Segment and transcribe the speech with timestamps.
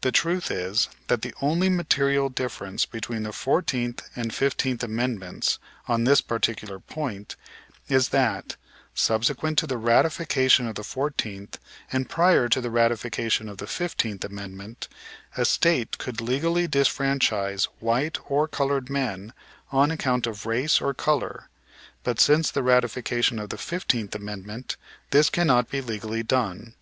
[0.00, 6.02] The truth is that the only material difference between the Fourteenth and Fifteenth Amendments on
[6.02, 7.36] this particular point
[7.86, 8.56] is that,
[8.96, 11.60] subsequent to the ratification of the Fourteenth
[11.92, 14.88] and prior to the ratification of the Fifteenth Amendment,
[15.36, 19.32] a State could legally disfranchise white or colored men
[19.70, 21.48] on account of race or color,
[22.02, 24.76] but, since the ratification of the Fifteenth Amendment,
[25.10, 26.74] this cannot be legally done.